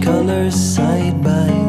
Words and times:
colors 0.00 0.54
side 0.54 1.20
by 1.24 1.65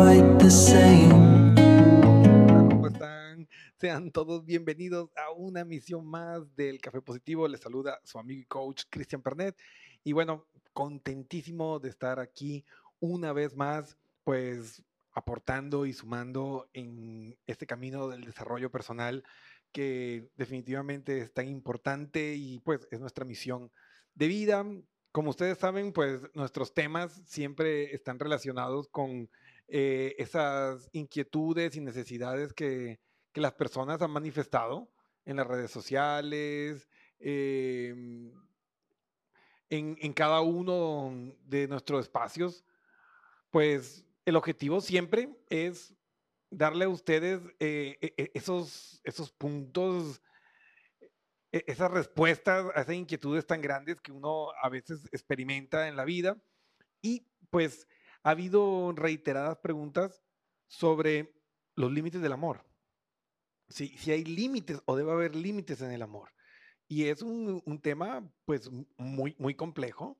quite 0.00 0.38
the 0.38 0.50
same. 0.50 1.54
¿cómo 2.70 2.86
están? 2.86 3.46
Sean 3.78 4.10
todos 4.10 4.46
bienvenidos 4.46 5.10
a 5.14 5.30
una 5.32 5.62
misión 5.62 6.06
más 6.06 6.56
del 6.56 6.80
Café 6.80 7.02
Positivo. 7.02 7.46
Les 7.46 7.60
saluda 7.60 8.00
su 8.02 8.18
amigo 8.18 8.40
y 8.40 8.46
coach 8.46 8.84
Cristian 8.88 9.20
Pernet. 9.20 9.58
Y 10.02 10.12
bueno, 10.12 10.46
contentísimo 10.72 11.80
de 11.80 11.90
estar 11.90 12.18
aquí 12.18 12.64
una 12.98 13.34
vez 13.34 13.54
más, 13.54 13.98
pues 14.24 14.82
aportando 15.12 15.84
y 15.84 15.92
sumando 15.92 16.70
en 16.72 17.36
este 17.46 17.66
camino 17.66 18.08
del 18.08 18.24
desarrollo 18.24 18.70
personal 18.70 19.22
que 19.70 20.30
definitivamente 20.34 21.18
es 21.18 21.34
tan 21.34 21.46
importante 21.46 22.36
y 22.36 22.60
pues 22.60 22.88
es 22.90 23.00
nuestra 23.00 23.26
misión 23.26 23.70
de 24.14 24.28
vida. 24.28 24.64
Como 25.12 25.28
ustedes 25.28 25.58
saben, 25.58 25.92
pues 25.92 26.22
nuestros 26.32 26.72
temas 26.72 27.20
siempre 27.26 27.94
están 27.94 28.18
relacionados 28.18 28.88
con 28.88 29.28
eh, 29.72 30.16
esas 30.18 30.88
inquietudes 30.92 31.76
y 31.76 31.80
necesidades 31.80 32.52
que, 32.52 33.00
que 33.32 33.40
las 33.40 33.54
personas 33.54 34.02
han 34.02 34.10
manifestado 34.10 34.92
en 35.24 35.36
las 35.36 35.46
redes 35.46 35.70
sociales, 35.70 36.88
em, 37.20 38.32
en, 39.68 39.96
en 40.00 40.12
cada 40.12 40.40
uno 40.40 41.12
de 41.44 41.68
nuestros 41.68 42.00
espacios, 42.00 42.64
pues 43.50 44.04
el 44.24 44.34
objetivo 44.36 44.80
siempre 44.80 45.30
es 45.48 45.94
darle 46.50 46.86
a 46.86 46.88
ustedes 46.88 47.40
eh, 47.60 47.96
e- 48.00 48.14
e- 48.16 48.30
esos, 48.34 49.00
esos 49.04 49.30
puntos, 49.30 50.20
e- 51.52 51.64
esas 51.68 51.92
respuestas 51.92 52.66
a 52.74 52.80
esas 52.80 52.94
inquietudes 52.96 53.46
tan 53.46 53.60
grandes 53.60 54.00
que 54.00 54.10
uno 54.10 54.48
a 54.60 54.68
veces 54.68 55.08
experimenta 55.12 55.86
en 55.86 55.94
la 55.94 56.04
vida. 56.04 56.42
Y 57.02 57.28
pues 57.50 57.86
ha 58.22 58.30
habido 58.30 58.92
reiteradas 58.92 59.58
preguntas 59.58 60.22
sobre 60.68 61.34
los 61.76 61.92
límites 61.92 62.20
del 62.22 62.32
amor. 62.32 62.64
Si, 63.68 63.88
si 63.98 64.10
hay 64.10 64.24
límites 64.24 64.82
o 64.86 64.96
debe 64.96 65.12
haber 65.12 65.36
límites 65.36 65.80
en 65.82 65.92
el 65.92 66.02
amor. 66.02 66.30
Y 66.88 67.04
es 67.06 67.22
un, 67.22 67.62
un 67.64 67.80
tema 67.80 68.28
pues 68.44 68.70
muy, 68.98 69.36
muy 69.38 69.54
complejo, 69.54 70.18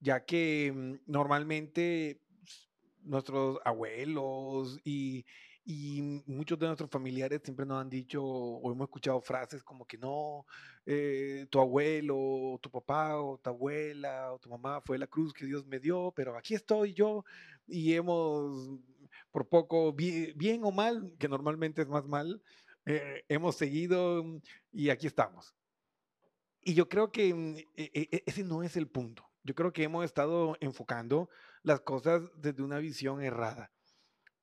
ya 0.00 0.24
que 0.26 0.72
mm, 0.74 1.10
normalmente 1.10 2.22
s- 2.44 2.68
nuestros 3.02 3.58
abuelos 3.64 4.78
y, 4.84 5.24
y 5.64 6.22
muchos 6.26 6.58
de 6.58 6.66
nuestros 6.66 6.90
familiares 6.90 7.40
siempre 7.44 7.66
nos 7.66 7.80
han 7.80 7.90
dicho 7.90 8.22
o 8.24 8.72
hemos 8.72 8.86
escuchado 8.86 9.20
frases 9.20 9.62
como 9.62 9.86
que 9.86 9.98
no, 9.98 10.46
eh, 10.86 11.46
tu 11.50 11.60
abuelo, 11.60 12.58
tu 12.62 12.70
papá 12.70 13.20
o 13.20 13.38
tu 13.38 13.50
abuela 13.50 14.32
o 14.32 14.38
tu 14.38 14.48
mamá 14.50 14.80
fue 14.84 14.98
la 14.98 15.06
cruz 15.06 15.32
que 15.32 15.46
Dios 15.46 15.66
me 15.66 15.78
dio, 15.78 16.12
pero 16.16 16.36
aquí 16.36 16.54
estoy 16.54 16.94
yo 16.94 17.24
y 17.66 17.94
hemos, 17.94 18.80
por 19.30 19.48
poco, 19.48 19.92
bien, 19.92 20.64
o 20.64 20.72
mal, 20.72 21.14
que 21.18 21.28
normalmente 21.28 21.82
es 21.82 21.88
más 21.88 22.06
mal, 22.06 22.42
eh, 22.86 23.24
hemos 23.28 23.56
seguido 23.56 24.24
mm, 24.24 24.40
y 24.72 24.90
aquí 24.90 25.06
estamos. 25.06 25.54
Y 26.62 26.74
yo 26.74 26.88
creo 26.88 27.10
que 27.12 27.32
mm, 27.34 27.56
e- 27.76 27.90
e- 27.94 28.08
e- 28.12 28.22
ese 28.26 28.44
no 28.44 28.62
es 28.62 28.76
el 28.76 28.88
punto. 28.88 29.24
Yo 29.42 29.54
creo 29.54 29.72
que 29.72 29.82
hemos 29.84 30.04
estado 30.04 30.56
enfocando 30.60 31.28
las 31.62 31.80
cosas 31.80 32.22
desde 32.36 32.62
una 32.62 32.78
visión 32.78 33.22
errada. 33.22 33.72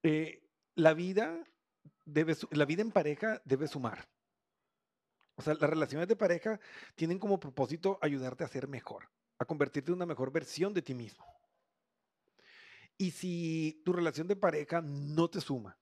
Eh, 0.04 0.47
la 0.78 0.94
vida 0.94 1.44
debe, 2.06 2.38
la 2.52 2.66
vida 2.66 2.82
en 2.84 2.92
pareja 2.92 3.42
debe 3.44 3.68
sumar. 3.68 4.08
O 5.36 5.42
sea, 5.42 5.56
las 5.56 5.70
relaciones 5.70 6.08
de 6.08 6.16
pareja 6.16 6.60
tienen 6.96 7.20
como 7.20 7.40
propósito 7.40 8.00
ayudarte 8.02 8.44
a 8.44 8.48
ser 8.48 8.68
mejor, 8.68 9.10
a 9.40 9.46
convertirte 9.46 9.92
en 9.92 9.98
una 9.98 10.06
mejor 10.06 10.32
versión 10.32 10.74
de 10.74 10.82
ti 10.82 10.94
mismo. 10.94 11.26
Y 12.98 13.12
si 13.12 13.82
tu 13.84 13.92
relación 13.92 14.28
de 14.28 14.36
pareja 14.36 14.82
no 14.82 15.30
te 15.30 15.42
suma, 15.42 15.78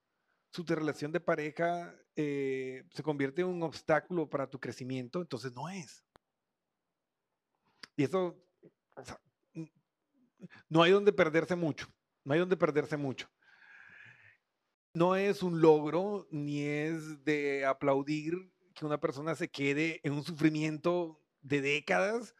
si 0.50 0.64
tu 0.64 0.74
relación 0.74 1.12
de 1.12 1.20
pareja 1.20 1.94
eh, 2.14 2.84
se 2.90 3.02
convierte 3.02 3.42
en 3.42 3.48
un 3.48 3.62
obstáculo 3.62 4.28
para 4.28 4.48
tu 4.48 4.58
crecimiento, 4.58 5.20
entonces 5.20 5.52
no 5.52 5.68
es. 5.68 6.04
Y 7.96 8.04
eso, 8.04 8.42
o 8.94 9.04
sea, 9.04 9.20
no 10.68 10.82
hay 10.82 10.92
donde 10.92 11.12
perderse 11.12 11.54
mucho, 11.54 11.86
no 12.24 12.32
hay 12.32 12.40
donde 12.40 12.56
perderse 12.56 12.96
mucho. 12.96 13.28
No 14.96 15.14
es 15.14 15.42
un 15.42 15.60
logro 15.60 16.26
ni 16.30 16.62
es 16.62 17.22
de 17.22 17.66
aplaudir 17.66 18.50
que 18.74 18.86
una 18.86 18.98
persona 18.98 19.34
se 19.34 19.46
quede 19.46 20.00
en 20.02 20.14
un 20.14 20.22
sufrimiento 20.22 21.20
de 21.42 21.60
décadas 21.60 22.34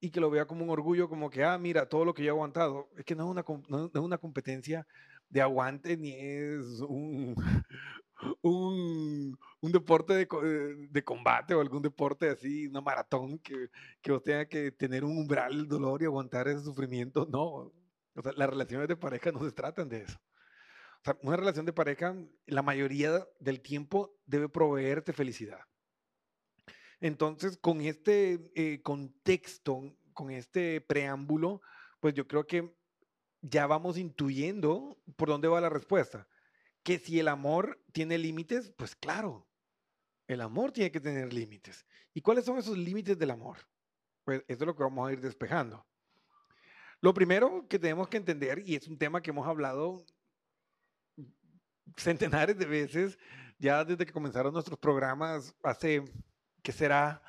y 0.00 0.08
que 0.10 0.18
lo 0.18 0.30
vea 0.30 0.46
como 0.46 0.64
un 0.64 0.70
orgullo, 0.70 1.10
como 1.10 1.28
que, 1.28 1.44
ah, 1.44 1.58
mira, 1.58 1.86
todo 1.86 2.06
lo 2.06 2.14
que 2.14 2.22
yo 2.22 2.28
he 2.28 2.30
aguantado. 2.30 2.88
Es 2.96 3.04
que 3.04 3.14
no 3.14 3.24
es 3.24 3.30
una, 3.30 3.44
no, 3.68 3.90
es 3.92 4.00
una 4.00 4.16
competencia 4.16 4.86
de 5.28 5.42
aguante 5.42 5.98
ni 5.98 6.12
es 6.12 6.80
un, 6.80 7.34
un, 8.40 9.36
deporte 9.60 10.14
de, 10.14 10.22
eh, 10.22 10.88
de 10.88 11.04
combate 11.04 11.52
o 11.52 11.60
algún 11.60 11.82
deporte 11.82 12.30
así, 12.30 12.68
una 12.68 12.80
maratón 12.80 13.38
que, 13.38 13.68
que 14.00 14.12
vos 14.12 14.22
tenga 14.22 14.46
que 14.46 14.72
tener 14.72 15.04
un 15.04 15.18
umbral 15.18 15.58
del 15.58 15.68
dolor 15.68 16.00
y 16.00 16.06
aguantar 16.06 16.48
ese 16.48 16.64
sufrimiento. 16.64 17.28
No, 17.30 17.44
o 18.14 18.22
sea, 18.22 18.32
las 18.34 18.48
relaciones 18.48 18.88
de 18.88 18.96
pareja 18.96 19.30
no 19.30 19.44
se 19.44 19.52
tratan 19.52 19.90
de 19.90 20.04
eso. 20.04 20.18
Una 21.22 21.36
relación 21.36 21.66
de 21.66 21.72
pareja, 21.72 22.14
la 22.46 22.62
mayoría 22.62 23.26
del 23.40 23.60
tiempo 23.60 24.20
debe 24.24 24.48
proveerte 24.48 25.12
felicidad. 25.12 25.60
Entonces, 27.00 27.56
con 27.56 27.80
este 27.80 28.52
eh, 28.54 28.80
contexto, 28.82 29.96
con 30.12 30.30
este 30.30 30.80
preámbulo, 30.80 31.60
pues 31.98 32.14
yo 32.14 32.28
creo 32.28 32.46
que 32.46 32.72
ya 33.40 33.66
vamos 33.66 33.98
intuyendo 33.98 35.02
por 35.16 35.28
dónde 35.28 35.48
va 35.48 35.60
la 35.60 35.68
respuesta. 35.68 36.28
Que 36.84 36.98
si 36.98 37.18
el 37.18 37.26
amor 37.26 37.82
tiene 37.92 38.18
límites, 38.18 38.72
pues 38.76 38.94
claro, 38.94 39.48
el 40.28 40.40
amor 40.40 40.70
tiene 40.70 40.92
que 40.92 41.00
tener 41.00 41.32
límites. 41.32 41.84
¿Y 42.14 42.20
cuáles 42.20 42.44
son 42.44 42.58
esos 42.58 42.78
límites 42.78 43.18
del 43.18 43.32
amor? 43.32 43.58
Pues 44.24 44.44
eso 44.46 44.62
es 44.62 44.66
lo 44.66 44.76
que 44.76 44.84
vamos 44.84 45.08
a 45.08 45.12
ir 45.12 45.20
despejando. 45.20 45.84
Lo 47.00 47.12
primero 47.12 47.66
que 47.68 47.80
tenemos 47.80 48.08
que 48.08 48.18
entender, 48.18 48.62
y 48.64 48.76
es 48.76 48.86
un 48.86 48.96
tema 48.96 49.20
que 49.20 49.30
hemos 49.30 49.48
hablado 49.48 50.04
centenares 51.96 52.58
de 52.58 52.66
veces, 52.66 53.18
ya 53.58 53.84
desde 53.84 54.06
que 54.06 54.12
comenzaron 54.12 54.52
nuestros 54.52 54.78
programas 54.78 55.54
hace, 55.62 56.04
¿qué 56.62 56.72
será? 56.72 57.22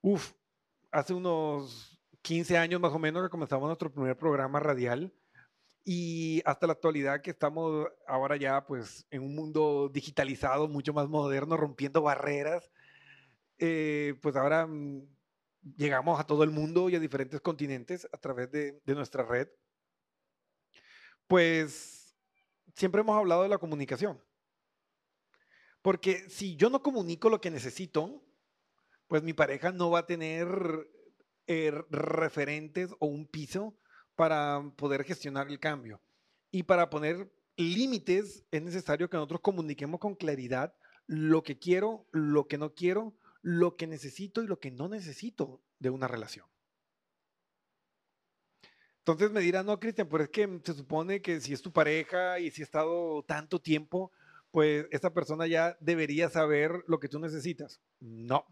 Uf, 0.00 0.32
hace 0.90 1.14
unos 1.14 2.00
15 2.22 2.58
años 2.58 2.80
más 2.80 2.92
o 2.92 2.98
menos 2.98 3.22
que 3.22 3.30
comenzamos 3.30 3.66
nuestro 3.66 3.92
primer 3.92 4.16
programa 4.16 4.60
radial 4.60 5.12
y 5.84 6.42
hasta 6.44 6.66
la 6.66 6.74
actualidad 6.74 7.22
que 7.22 7.30
estamos 7.30 7.86
ahora 8.06 8.36
ya 8.36 8.66
pues 8.66 9.06
en 9.10 9.22
un 9.22 9.34
mundo 9.34 9.90
digitalizado, 9.92 10.68
mucho 10.68 10.92
más 10.92 11.08
moderno, 11.08 11.56
rompiendo 11.56 12.02
barreras, 12.02 12.70
eh, 13.58 14.14
pues 14.22 14.36
ahora 14.36 14.66
mm, 14.66 15.06
llegamos 15.76 16.20
a 16.20 16.24
todo 16.24 16.44
el 16.44 16.50
mundo 16.50 16.88
y 16.90 16.96
a 16.96 17.00
diferentes 17.00 17.40
continentes 17.40 18.06
a 18.12 18.18
través 18.18 18.50
de, 18.50 18.80
de 18.84 18.94
nuestra 18.94 19.24
red, 19.24 19.48
pues 21.26 21.99
siempre 22.74 23.00
hemos 23.00 23.16
hablado 23.16 23.42
de 23.42 23.48
la 23.48 23.58
comunicación. 23.58 24.22
Porque 25.82 26.28
si 26.28 26.56
yo 26.56 26.70
no 26.70 26.82
comunico 26.82 27.30
lo 27.30 27.40
que 27.40 27.50
necesito, 27.50 28.22
pues 29.08 29.22
mi 29.22 29.32
pareja 29.32 29.72
no 29.72 29.90
va 29.90 30.00
a 30.00 30.06
tener 30.06 30.48
eh, 31.46 31.72
referentes 31.90 32.90
o 32.98 33.06
un 33.06 33.26
piso 33.26 33.76
para 34.14 34.62
poder 34.76 35.04
gestionar 35.04 35.48
el 35.48 35.58
cambio. 35.58 36.00
Y 36.50 36.64
para 36.64 36.90
poner 36.90 37.32
límites 37.56 38.44
es 38.50 38.62
necesario 38.62 39.08
que 39.08 39.16
nosotros 39.16 39.40
comuniquemos 39.40 40.00
con 40.00 40.14
claridad 40.14 40.74
lo 41.06 41.42
que 41.42 41.58
quiero, 41.58 42.06
lo 42.12 42.46
que 42.46 42.58
no 42.58 42.74
quiero, 42.74 43.14
lo 43.42 43.76
que 43.76 43.86
necesito 43.86 44.42
y 44.42 44.46
lo 44.46 44.60
que 44.60 44.70
no 44.70 44.88
necesito 44.88 45.62
de 45.78 45.90
una 45.90 46.06
relación. 46.06 46.46
Entonces 49.00 49.30
me 49.30 49.40
dirán, 49.40 49.66
no, 49.66 49.80
Cristian, 49.80 50.08
pero 50.08 50.24
es 50.24 50.30
que 50.30 50.60
se 50.62 50.74
supone 50.74 51.20
que 51.22 51.40
si 51.40 51.52
es 51.52 51.62
tu 51.62 51.72
pareja 51.72 52.38
y 52.38 52.50
si 52.50 52.62
ha 52.62 52.64
estado 52.64 53.22
tanto 53.22 53.58
tiempo, 53.58 54.12
pues 54.50 54.86
esta 54.90 55.12
persona 55.12 55.46
ya 55.46 55.76
debería 55.80 56.28
saber 56.28 56.84
lo 56.86 57.00
que 57.00 57.08
tú 57.08 57.18
necesitas. 57.18 57.80
No. 58.00 58.44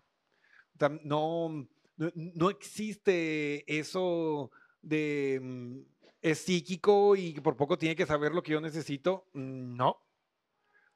No, 1.02 1.68
no 1.96 2.50
existe 2.50 3.64
eso 3.78 4.50
de 4.80 5.40
mm, 5.42 5.78
es 6.22 6.38
psíquico 6.38 7.16
y 7.16 7.32
por 7.40 7.56
poco 7.56 7.76
tiene 7.76 7.96
que 7.96 8.06
saber 8.06 8.32
lo 8.32 8.42
que 8.42 8.52
yo 8.52 8.60
necesito. 8.60 9.26
No. 9.32 10.00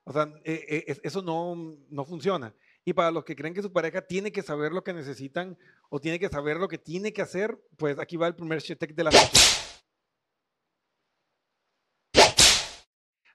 O 0.05 0.12
sea, 0.12 0.32
e, 0.44 0.84
e, 0.87 1.00
eso 1.02 1.22
no, 1.22 1.76
no 1.90 2.05
funciona. 2.05 2.55
Y 2.84 2.93
para 2.94 3.11
los 3.11 3.25
que 3.25 3.37
creen 3.37 3.55
que 3.55 3.62
su 3.62 3.73
pareja 3.73 4.02
tiene 4.02 4.32
que 4.32 4.43
saber 4.43 4.73
lo 4.73 4.82
que 4.82 4.93
necesitan 4.93 5.56
o 5.88 6.00
tiene 6.00 6.19
que 6.19 6.29
saber 6.29 6.56
lo 6.56 6.69
que 6.69 6.79
tiene 6.79 7.12
que 7.12 7.23
hacer, 7.23 7.61
pues 7.76 7.99
aquí 7.99 8.17
va 8.17 8.26
el 8.26 8.34
primer 8.34 8.61
chetek 8.61 8.94
de 8.94 9.05
la 9.05 9.11
noche. 9.11 9.38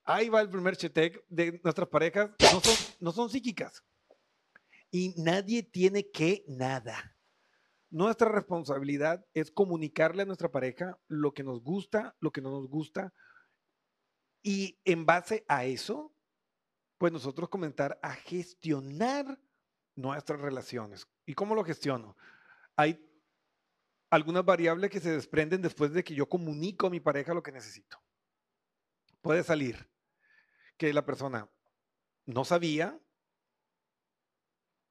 Ahí 0.04 0.30
va 0.30 0.42
el 0.42 0.50
primer 0.50 0.76
chetek 0.78 1.24
de 1.28 1.60
nuestras 1.64 1.88
parejas. 1.90 2.32
No 2.54 2.62
son, 2.62 2.76
no 3.00 3.12
son 3.12 3.30
psíquicas. 3.30 3.84
Y 4.90 5.14
nadie 5.18 5.64
tiene 5.64 6.10
que 6.10 6.46
nada. 6.48 7.18
Nuestra 7.90 8.30
responsabilidad 8.30 9.26
es 9.34 9.52
comunicarle 9.52 10.24
a 10.24 10.26
nuestra 10.26 10.50
pareja 10.50 10.98
lo 11.08 11.34
que 11.34 11.44
nos 11.44 11.62
gusta, 11.62 12.16
lo 12.20 12.32
que 12.32 12.42
no 12.42 12.52
nos 12.52 12.68
gusta. 12.70 13.14
Y 14.44 14.80
en 14.86 15.06
base 15.06 15.46
a 15.48 15.66
eso, 15.66 16.14
pues 16.98 17.14
nosotros 17.14 17.50
comenzar 17.50 18.00
a 18.02 18.14
gestionar 18.14 19.40
nuestras 19.96 20.40
relaciones. 20.42 21.08
¿Y 21.26 21.34
cómo 21.34 21.56
lo 21.56 21.64
gestiono? 21.64 22.16
Hay 22.76 23.04
algunas 24.10 24.46
variables 24.46 24.90
que 24.90 25.00
se 25.00 25.12
desprenden 25.12 25.62
después 25.62 25.92
de 25.92 26.04
que 26.04 26.16
yo 26.16 26.28
comunico 26.28 26.88
a 26.88 26.90
mi 26.90 27.00
pareja 27.00 27.34
lo 27.34 27.44
que 27.44 27.52
necesito. 27.52 28.02
Puede 29.22 29.44
salir 29.44 29.90
que 30.78 30.94
la 30.94 31.06
persona 31.06 31.50
no 32.26 32.46
sabía, 32.46 33.00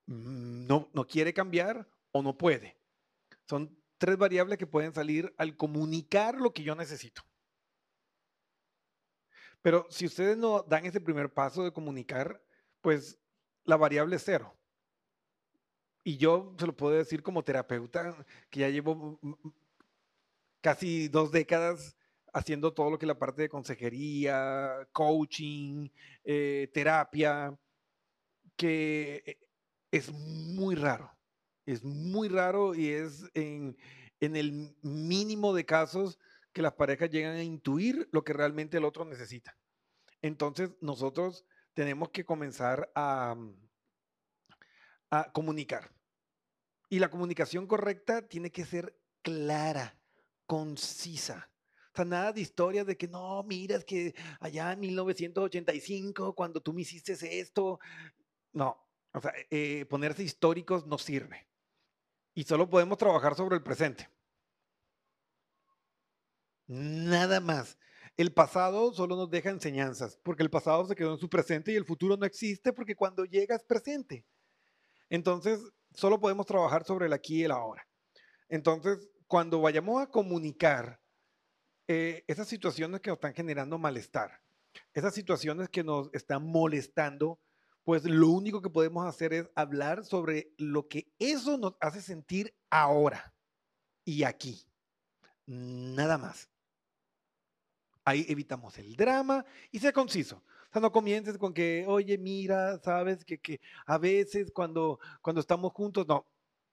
mm, 0.06 0.66
no, 0.66 0.90
no 0.92 1.06
quiere 1.06 1.32
cambiar 1.32 1.88
o 2.12 2.22
no 2.22 2.36
puede. 2.36 2.76
Son 3.48 3.78
tres 3.98 4.16
variables 4.18 4.58
que 4.58 4.66
pueden 4.66 4.92
salir 4.92 5.34
al 5.38 5.56
comunicar 5.56 6.40
lo 6.40 6.52
que 6.52 6.62
yo 6.62 6.74
necesito. 6.74 7.22
Pero 9.66 9.84
si 9.90 10.06
ustedes 10.06 10.36
no 10.36 10.62
dan 10.62 10.86
ese 10.86 11.00
primer 11.00 11.28
paso 11.28 11.64
de 11.64 11.72
comunicar, 11.72 12.40
pues 12.80 13.18
la 13.64 13.76
variable 13.76 14.14
es 14.14 14.22
cero. 14.24 14.56
Y 16.04 16.18
yo 16.18 16.54
se 16.56 16.66
lo 16.66 16.76
puedo 16.76 16.96
decir 16.96 17.20
como 17.20 17.42
terapeuta, 17.42 18.14
que 18.48 18.60
ya 18.60 18.68
llevo 18.68 19.18
casi 20.60 21.08
dos 21.08 21.32
décadas 21.32 21.96
haciendo 22.32 22.74
todo 22.74 22.90
lo 22.90 22.98
que 23.00 23.06
es 23.06 23.08
la 23.08 23.18
parte 23.18 23.42
de 23.42 23.48
consejería, 23.48 24.86
coaching, 24.92 25.88
eh, 26.22 26.70
terapia, 26.72 27.58
que 28.54 29.24
eh, 29.26 29.38
es 29.90 30.12
muy 30.12 30.76
raro. 30.76 31.10
Es 31.64 31.82
muy 31.82 32.28
raro 32.28 32.72
y 32.72 32.90
es 32.90 33.24
en, 33.34 33.76
en 34.20 34.36
el 34.36 34.76
mínimo 34.82 35.52
de 35.52 35.66
casos 35.66 36.20
que 36.56 36.62
las 36.62 36.72
parejas 36.72 37.10
llegan 37.10 37.36
a 37.36 37.42
intuir 37.42 38.08
lo 38.12 38.24
que 38.24 38.32
realmente 38.32 38.78
el 38.78 38.86
otro 38.86 39.04
necesita. 39.04 39.58
Entonces, 40.22 40.70
nosotros 40.80 41.44
tenemos 41.74 42.08
que 42.08 42.24
comenzar 42.24 42.90
a, 42.94 43.34
mm, 43.36 43.68
a 45.10 45.32
comunicar. 45.32 45.92
Y 46.88 46.98
la 46.98 47.10
comunicación 47.10 47.66
correcta 47.66 48.26
tiene 48.26 48.50
que 48.50 48.64
ser 48.64 48.98
clara, 49.20 50.00
concisa. 50.46 51.50
O 51.92 51.96
sea, 51.96 52.06
nada 52.06 52.32
de 52.32 52.40
historias 52.40 52.86
de 52.86 52.96
que 52.96 53.06
no, 53.06 53.42
mira, 53.42 53.76
es 53.76 53.84
que 53.84 54.14
allá 54.40 54.72
en 54.72 54.80
1985, 54.80 56.34
cuando 56.34 56.62
tú 56.62 56.72
me 56.72 56.80
hiciste 56.80 57.12
esto. 57.38 57.80
No, 58.54 58.82
o 59.12 59.20
sea, 59.20 59.34
eh, 59.50 59.84
ponerse 59.90 60.22
históricos 60.22 60.86
no 60.86 60.96
sirve. 60.96 61.46
Y 62.32 62.44
solo 62.44 62.70
podemos 62.70 62.96
trabajar 62.96 63.34
sobre 63.34 63.56
el 63.56 63.62
presente. 63.62 64.08
Nada 66.66 67.40
más. 67.40 67.78
El 68.16 68.32
pasado 68.32 68.92
solo 68.94 69.14
nos 69.14 69.30
deja 69.30 69.50
enseñanzas, 69.50 70.18
porque 70.22 70.42
el 70.42 70.50
pasado 70.50 70.86
se 70.86 70.94
quedó 70.94 71.12
en 71.12 71.18
su 71.18 71.28
presente 71.28 71.72
y 71.72 71.76
el 71.76 71.84
futuro 71.84 72.16
no 72.16 72.24
existe 72.24 72.72
porque 72.72 72.96
cuando 72.96 73.24
llega 73.24 73.54
es 73.54 73.64
presente. 73.64 74.24
Entonces, 75.10 75.60
solo 75.94 76.18
podemos 76.18 76.46
trabajar 76.46 76.84
sobre 76.84 77.06
el 77.06 77.12
aquí 77.12 77.40
y 77.40 77.44
el 77.44 77.50
ahora. 77.52 77.86
Entonces, 78.48 79.10
cuando 79.26 79.60
vayamos 79.60 80.02
a 80.02 80.06
comunicar 80.06 81.00
eh, 81.88 82.24
esas 82.26 82.48
situaciones 82.48 83.00
que 83.00 83.10
nos 83.10 83.18
están 83.18 83.34
generando 83.34 83.78
malestar, 83.78 84.40
esas 84.94 85.14
situaciones 85.14 85.68
que 85.68 85.84
nos 85.84 86.08
están 86.12 86.42
molestando, 86.42 87.40
pues 87.84 88.04
lo 88.04 88.28
único 88.28 88.62
que 88.62 88.70
podemos 88.70 89.06
hacer 89.06 89.32
es 89.32 89.50
hablar 89.54 90.04
sobre 90.04 90.52
lo 90.56 90.88
que 90.88 91.12
eso 91.18 91.58
nos 91.58 91.76
hace 91.80 92.00
sentir 92.00 92.56
ahora 92.70 93.34
y 94.04 94.24
aquí. 94.24 94.66
Nada 95.46 96.18
más. 96.18 96.50
Ahí 98.06 98.24
evitamos 98.28 98.78
el 98.78 98.96
drama 98.96 99.44
y 99.70 99.80
sea 99.80 99.92
conciso. 99.92 100.36
O 100.36 100.72
sea, 100.72 100.80
no 100.80 100.92
comiences 100.92 101.36
con 101.36 101.52
que, 101.52 101.84
oye, 101.88 102.16
mira, 102.16 102.78
sabes 102.78 103.24
que, 103.24 103.38
que 103.38 103.60
a 103.84 103.98
veces 103.98 104.52
cuando, 104.52 105.00
cuando 105.20 105.40
estamos 105.40 105.72
juntos, 105.72 106.06
no, 106.06 106.24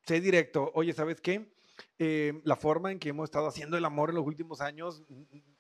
sé 0.06 0.22
directo, 0.22 0.72
oye, 0.76 0.94
¿sabes 0.94 1.20
qué? 1.22 1.52
Eh, 1.98 2.40
la 2.44 2.56
forma 2.56 2.92
en 2.92 3.00
que 3.00 3.10
hemos 3.10 3.26
estado 3.26 3.48
haciendo 3.48 3.78
el 3.78 3.86
amor 3.86 4.10
en 4.10 4.16
los 4.16 4.26
últimos 4.28 4.62
años 4.62 5.04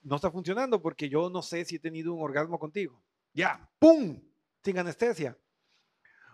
no 0.03 0.15
está 0.15 0.30
funcionando 0.30 0.80
porque 0.80 1.10
yo 1.10 1.30
no 1.32 1.42
sé 1.42 1.65
si 1.65 1.77
he 1.77 1.80
tenido 1.80 2.13
un 2.13 2.22
orgasmo 2.22 2.60
contigo. 2.60 3.01
Ya, 3.34 3.68
¡pum! 3.80 4.22
Sin 4.63 4.77
anestesia. 4.77 5.36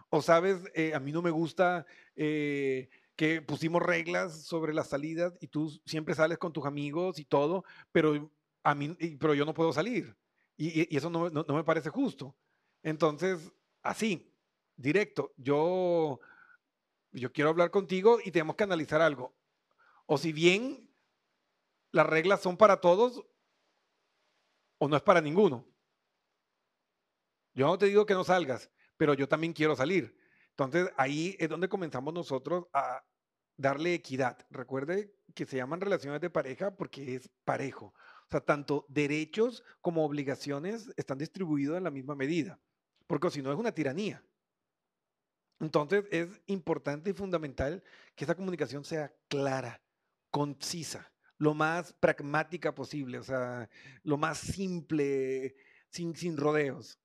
O 0.10 0.22
sabes, 0.22 0.64
eh, 0.74 0.94
a 0.94 1.00
mí 1.00 1.14
no 1.14 1.22
me 1.22 1.32
gusta 1.32 1.86
eh, 2.16 2.90
que 3.16 3.42
pusimos 3.42 3.82
reglas 3.82 4.44
sobre 4.44 4.74
las 4.74 4.90
salidas 4.90 5.38
y 5.40 5.48
tú 5.48 5.70
siempre 5.86 6.16
sales 6.16 6.40
con 6.40 6.52
tus 6.52 6.66
amigos 6.66 7.20
y 7.20 7.26
todo, 7.26 7.64
pero 7.92 8.32
a 8.64 8.76
mí, 8.76 8.96
pero 9.20 9.34
yo 9.34 9.46
no 9.46 9.54
puedo 9.54 9.74
salir. 9.74 10.16
Y, 10.58 10.96
eso 10.96 11.10
no, 11.10 11.30
no, 11.30 11.46
me 11.48 11.64
parece 11.64 11.90
justo. 11.90 12.36
Entonces, 12.84 13.52
así, 13.82 14.36
directo, 14.76 15.34
yo, 15.38 16.20
yo 17.12 17.32
quiero 17.32 17.50
hablar 17.50 17.72
contigo 17.72 18.20
y 18.24 18.32
tenemos 18.32 18.56
que 18.56 18.64
analizar 18.64 19.02
algo. 19.02 19.36
O 20.06 20.18
si 20.18 20.34
bien 20.34 20.90
las 21.92 22.08
reglas 22.08 22.42
son 22.42 22.58
para 22.58 22.82
todos, 22.82 23.26
o 24.78 24.88
no 24.88 24.96
es 24.96 25.02
para 25.02 25.22
ninguno. 25.22 25.66
Yo 27.54 27.68
no 27.68 27.78
te 27.78 27.88
digo 27.88 28.06
que 28.06 28.14
no 28.14 28.24
salgas, 28.24 28.70
pero 28.98 29.14
yo 29.14 29.28
también 29.28 29.54
quiero 29.54 29.76
salir. 29.76 30.18
Entonces, 30.52 30.92
ahí 30.98 31.36
es 31.40 31.50
donde 31.50 31.70
comenzamos 31.70 32.14
nosotros 32.14 32.66
a 32.74 33.04
darle 33.56 33.94
equidad. 33.94 34.46
Recuerde 34.50 35.14
que 35.36 35.46
se 35.46 35.58
llaman 35.58 35.82
relaciones 35.82 36.22
de 36.22 36.30
pareja 36.30 36.76
porque 36.76 37.16
es 37.16 37.30
parejo. 37.44 37.94
O 38.30 38.32
sea, 38.32 38.42
tanto 38.42 38.86
derechos 38.90 39.64
como 39.82 40.06
obligaciones 40.06 40.92
están 40.98 41.18
distribuidos 41.18 41.78
en 41.78 41.84
la 41.84 41.90
misma 41.90 42.14
medida, 42.14 42.60
porque 43.08 43.32
si 43.32 43.42
no 43.42 43.52
es 43.52 43.58
una 43.58 43.72
tiranía. 43.72 44.24
Entonces 45.60 46.06
es 46.12 46.40
importante 46.46 47.10
y 47.10 47.14
fundamental 47.14 47.84
que 48.16 48.26
esa 48.26 48.36
comunicación 48.36 48.84
sea 48.84 49.12
clara, 49.28 49.82
concisa, 50.30 51.12
lo 51.40 51.56
más 51.56 51.92
pragmática 51.94 52.76
posible, 52.76 53.18
o 53.18 53.24
sea, 53.24 53.68
lo 54.04 54.18
más 54.18 54.38
simple, 54.38 55.56
sin, 55.90 56.16
sin 56.16 56.38
rodeos. 56.38 57.00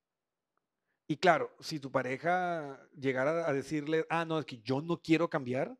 Y 1.07 1.17
claro, 1.17 1.57
si 1.59 1.81
tu 1.81 1.91
pareja 1.91 2.87
llegara 2.95 3.49
a 3.49 3.53
decirle, 3.55 4.05
ah, 4.11 4.27
no, 4.27 4.39
es 4.39 4.45
que 4.45 4.59
yo 4.59 4.83
no 4.83 5.01
quiero 5.01 5.31
cambiar, 5.31 5.75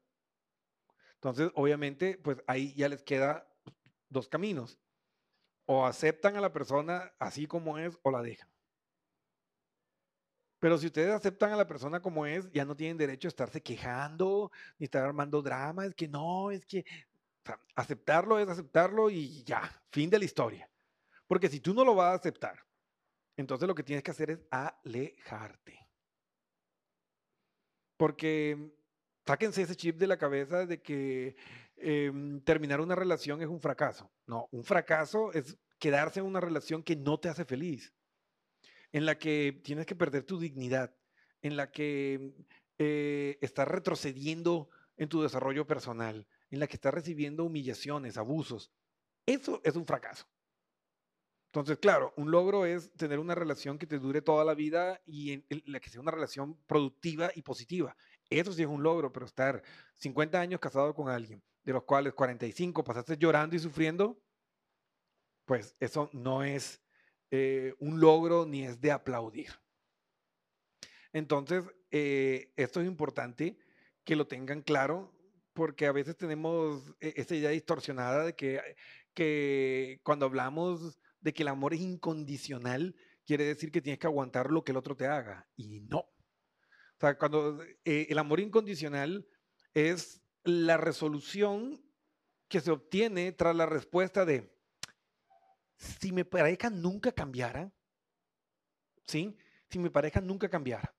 entonces 1.17 1.51
obviamente, 1.55 2.17
pues 2.17 2.39
ahí 2.47 2.73
ya 2.75 2.89
les 2.89 3.03
queda 3.03 3.47
dos 4.09 4.27
caminos 4.27 4.79
o 5.67 5.85
aceptan 5.85 6.37
a 6.37 6.41
la 6.41 6.53
persona 6.53 7.13
así 7.19 7.47
como 7.47 7.79
es 7.79 7.99
o 8.03 8.11
la 8.11 8.23
dejan. 8.23 8.49
Pero 10.59 10.79
si 10.79 10.87
ustedes 10.87 11.13
aceptan 11.13 11.53
a 11.53 11.57
la 11.57 11.67
persona 11.67 12.01
como 12.01 12.25
es, 12.25 12.51
ya 12.51 12.65
no 12.65 12.75
tienen 12.75 12.97
derecho 12.97 13.29
a 13.29 13.31
estarse 13.31 13.63
quejando, 13.63 14.51
ni 14.79 14.85
estar 14.85 15.05
armando 15.05 15.43
drama, 15.43 15.85
es 15.85 15.95
que 15.95 16.09
no, 16.09 16.51
es 16.51 16.65
que 16.65 16.85
aceptarlo 17.75 18.39
es 18.39 18.49
aceptarlo 18.49 19.11
y 19.11 19.45
ya, 19.45 19.71
fin 19.91 20.09
de 20.09 20.19
la 20.19 20.25
historia. 20.25 20.71
Porque 21.27 21.49
si 21.49 21.61
tú 21.61 21.75
no 21.75 21.85
lo 21.85 21.95
vas 21.95 22.13
a 22.13 22.15
aceptar, 22.15 22.65
entonces 23.37 23.69
lo 23.69 23.75
que 23.75 23.83
tienes 23.83 24.03
que 24.03 24.11
hacer 24.11 24.31
es 24.31 24.41
alejarte. 24.51 25.87
Porque 27.97 28.75
sáquense 29.27 29.63
ese 29.63 29.77
chip 29.77 29.97
de 29.99 30.07
la 30.07 30.19
cabeza 30.19 30.67
de 30.67 30.81
que 30.83 31.37
em, 31.77 32.41
terminar 32.43 32.81
una 32.81 32.95
relación 32.95 33.43
es 33.43 33.49
un 33.49 33.61
fracaso. 33.61 34.11
No, 34.27 34.49
un 34.53 34.65
fracaso 34.65 35.33
es 35.33 35.57
quedarse 35.79 36.21
en 36.21 36.27
una 36.27 36.41
relación 36.41 36.83
que 36.83 36.97
no 36.97 37.19
te 37.19 37.29
hace 37.29 37.45
feliz, 37.45 37.93
en 38.93 39.07
la 39.07 39.19
que 39.19 39.61
tienes 39.65 39.87
que 39.87 39.97
perder 39.97 40.25
tu 40.25 40.39
dignidad, 40.39 40.95
en 41.43 41.57
la 41.57 41.71
que 41.71 42.33
eh, 42.79 43.39
estás 43.41 43.69
retrocediendo 43.69 44.69
en 44.97 45.09
tu 45.09 45.23
desarrollo 45.23 45.67
personal, 45.67 46.27
en 46.51 46.61
la 46.61 46.67
que 46.67 46.77
estás 46.77 46.95
recibiendo 46.95 47.45
humillaciones, 47.45 48.17
abusos. 48.17 48.73
Eso 49.27 49.61
es 49.65 49.77
un 49.77 49.87
fracaso. 49.87 50.27
Entonces, 51.55 51.79
claro, 51.79 52.13
un 52.17 52.33
logro 52.33 52.67
es 52.67 52.91
tener 52.95 53.21
una 53.21 53.37
relación 53.37 53.79
que 53.79 53.87
te 53.87 54.01
dure 54.01 54.23
toda 54.23 54.45
la 54.45 54.55
vida 54.55 55.01
y 55.07 55.33
en, 55.33 55.45
la 55.67 55.79
que 55.79 55.89
sea 55.89 56.01
una 56.01 56.11
relación 56.11 56.57
productiva 56.67 57.31
y 57.33 57.43
positiva. 57.43 57.97
Eso 58.41 58.53
sí 58.53 58.63
es 58.63 58.69
un 58.69 58.83
logro, 58.83 59.13
pero 59.13 59.27
estar 59.27 59.63
50 59.95 60.41
años 60.41 60.61
casado 60.61 60.95
con 60.95 61.09
alguien, 61.09 61.43
de 61.63 61.73
los 61.73 61.85
cuales 61.85 62.15
45 62.15 62.85
pasaste 62.85 63.17
llorando 63.17 63.57
y 63.57 63.59
sufriendo, 63.59 64.21
pues 65.45 65.75
eso 65.81 66.11
no 66.13 66.43
es 66.43 66.83
eh, 67.31 67.75
un 67.79 68.01
logro 68.01 68.47
ni 68.47 68.65
es 68.65 68.81
de 68.81 68.93
aplaudir. 68.93 69.51
Entonces, 71.13 71.65
eh, 71.91 72.53
esto 72.57 72.81
es 72.81 72.87
importante 72.87 73.59
que 74.05 74.17
lo 74.17 74.27
tengan 74.27 74.63
claro 74.63 75.13
porque 75.53 75.87
a 75.87 75.93
veces 75.93 76.17
tenemos 76.17 76.95
e, 77.01 77.15
esa 77.17 77.35
idea 77.35 77.51
distorsionada 77.51 78.25
de 78.25 78.35
que, 78.35 78.61
que 79.15 80.01
cuando 80.03 80.27
hablamos 80.27 80.99
de 81.21 81.33
que 81.33 81.43
el 81.43 81.49
amor 81.49 81.75
es 81.75 81.81
incondicional, 81.81 82.97
quiere 83.25 83.45
decir 83.45 83.71
que 83.71 83.81
tienes 83.81 83.99
que 83.99 84.07
aguantar 84.07 84.51
lo 84.51 84.65
que 84.65 84.73
el 84.73 84.79
otro 84.79 84.97
te 84.97 85.07
haga. 85.07 85.49
Y 85.57 85.81
no. 85.81 86.14
Sea, 87.05 87.19
cuando 87.19 87.63
eh, 87.85 88.07
el 88.09 88.19
amor 88.19 88.41
incondicional 88.41 89.29
es 89.75 90.23
la 90.43 90.79
resolución 90.79 91.79
que 92.49 92.63
se 92.63 92.71
obtiene 92.71 93.31
tras 93.33 93.55
la 93.55 93.67
respuesta 93.67 94.25
de, 94.25 94.51
si 95.77 96.13
mi 96.13 96.25
pareja 96.25 96.71
nunca 96.71 97.13
cambiara, 97.13 97.71
¿sí? 99.07 99.37
Si 99.69 99.79
mi 99.79 99.91
pareja 99.91 100.23
nunca 100.23 100.49
cambiara, 100.49 100.95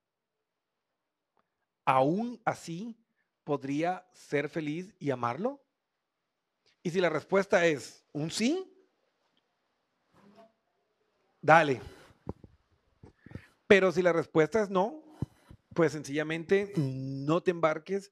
aún 1.84 2.40
así 2.44 2.96
podría 3.42 4.08
ser 4.12 4.48
feliz 4.48 4.94
y 5.00 5.10
amarlo? 5.10 5.60
Y 6.84 6.90
si 6.92 7.00
la 7.00 7.08
respuesta 7.08 7.66
es 7.66 8.04
un 8.12 8.30
sí, 8.30 8.72
dale. 11.42 11.80
Pero 13.66 13.90
si 13.90 14.02
la 14.02 14.12
respuesta 14.12 14.62
es 14.62 14.70
no, 14.70 15.05
pues 15.76 15.92
sencillamente 15.92 16.72
no 16.76 17.42
te 17.42 17.50
embarques 17.52 18.10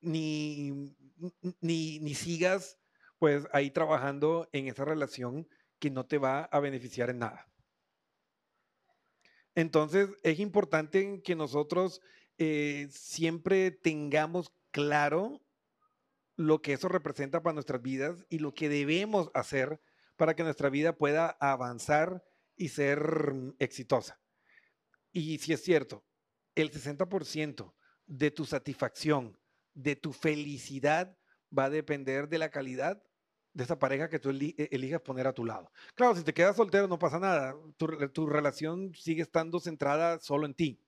ni, 0.00 0.94
ni, 1.60 1.98
ni 1.98 2.14
sigas 2.14 2.78
pues 3.18 3.44
ahí 3.52 3.70
trabajando 3.72 4.48
en 4.52 4.68
esa 4.68 4.84
relación 4.84 5.48
que 5.80 5.90
no 5.90 6.06
te 6.06 6.18
va 6.18 6.44
a 6.44 6.60
beneficiar 6.60 7.10
en 7.10 7.18
nada. 7.18 7.52
Entonces 9.56 10.10
es 10.22 10.38
importante 10.38 11.20
que 11.22 11.34
nosotros 11.34 12.00
eh, 12.38 12.86
siempre 12.90 13.72
tengamos 13.72 14.52
claro 14.70 15.42
lo 16.36 16.62
que 16.62 16.72
eso 16.74 16.88
representa 16.88 17.42
para 17.42 17.54
nuestras 17.54 17.82
vidas 17.82 18.24
y 18.30 18.38
lo 18.38 18.54
que 18.54 18.68
debemos 18.68 19.30
hacer 19.34 19.80
para 20.16 20.36
que 20.36 20.44
nuestra 20.44 20.70
vida 20.70 20.96
pueda 20.96 21.36
avanzar 21.40 22.24
y 22.54 22.68
ser 22.68 23.34
exitosa. 23.58 24.20
Y 25.10 25.38
si 25.38 25.52
es 25.52 25.62
cierto, 25.62 26.04
el 26.54 26.70
60% 26.70 27.72
de 28.06 28.30
tu 28.30 28.44
satisfacción, 28.44 29.38
de 29.74 29.96
tu 29.96 30.12
felicidad, 30.12 31.16
va 31.56 31.64
a 31.64 31.70
depender 31.70 32.28
de 32.28 32.38
la 32.38 32.50
calidad 32.50 33.02
de 33.54 33.64
esa 33.64 33.78
pareja 33.78 34.08
que 34.08 34.18
tú 34.18 34.30
e, 34.30 34.68
elijas 34.70 35.02
poner 35.02 35.26
a 35.26 35.32
tu 35.32 35.44
lado. 35.44 35.70
Claro, 35.94 36.14
si 36.16 36.22
te 36.22 36.32
quedas 36.32 36.56
soltero 36.56 36.88
no 36.88 36.98
pasa 36.98 37.18
nada, 37.18 37.54
tu, 37.76 37.86
tu 38.10 38.26
relación 38.26 38.94
sigue 38.94 39.22
estando 39.22 39.60
centrada 39.60 40.18
solo 40.18 40.46
en 40.46 40.54
ti. 40.54 40.80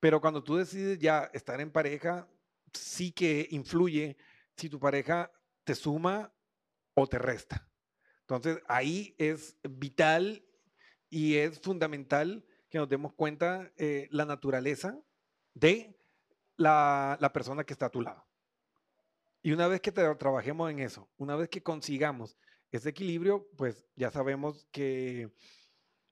Pero 0.00 0.20
cuando 0.20 0.42
tú 0.42 0.56
decides 0.56 0.98
ya 0.98 1.30
estar 1.32 1.60
en 1.60 1.70
pareja, 1.70 2.28
sí 2.72 3.12
que 3.12 3.46
influye 3.50 4.16
si 4.56 4.68
tu 4.68 4.78
pareja 4.78 5.30
te 5.64 5.74
suma 5.74 6.32
o 6.94 7.06
te 7.06 7.18
resta. 7.18 7.68
Entonces, 8.20 8.58
ahí 8.66 9.14
es 9.18 9.56
vital 9.62 10.44
y 11.08 11.36
es 11.36 11.60
fundamental 11.60 12.44
que 12.76 12.80
nos 12.80 12.90
demos 12.90 13.14
cuenta 13.14 13.72
eh, 13.78 14.06
la 14.10 14.26
naturaleza 14.26 15.00
de 15.54 15.98
la, 16.58 17.16
la, 17.18 17.32
persona 17.32 17.64
que 17.64 17.72
está 17.72 17.86
a 17.86 17.90
tu 17.90 18.02
lado. 18.02 18.22
Y 19.40 19.52
una 19.52 19.66
vez 19.66 19.80
que 19.80 19.92
trabajemos 19.92 20.70
en 20.70 20.80
eso, 20.80 21.08
una 21.16 21.36
vez 21.36 21.48
que 21.48 21.62
consigamos 21.62 22.36
ese 22.70 22.90
equilibrio, 22.90 23.48
pues 23.56 23.86
ya 23.94 24.10
sabemos 24.10 24.66
que 24.72 25.32